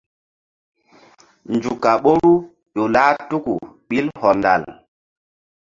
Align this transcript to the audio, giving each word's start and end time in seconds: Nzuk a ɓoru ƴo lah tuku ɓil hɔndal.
Nzuk 1.53 1.83
a 1.91 1.93
ɓoru 2.03 2.31
ƴo 2.73 2.83
lah 2.93 3.11
tuku 3.29 3.53
ɓil 3.87 4.07
hɔndal. 4.21 4.63